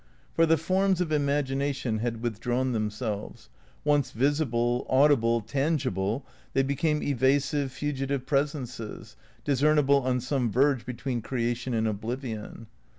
For 0.33 0.47
the 0.47 0.57
forms 0.57 0.99
of 0.99 1.11
imagination 1.11 1.99
had 1.99 2.23
withdrawn 2.23 2.71
themselves; 2.71 3.49
once 3.83 4.09
visible, 4.09 4.83
audible, 4.89 5.41
tangible, 5.41 6.25
they 6.53 6.63
became 6.63 7.03
evasive, 7.03 7.71
fugitive 7.71 8.25
presences, 8.25 9.15
discernible 9.45 9.97
on 10.01 10.19
some 10.19 10.49
verge 10.51 10.87
between 10.87 11.21
creation 11.21 11.75
and 11.75 11.87
oblivion. 11.87 12.65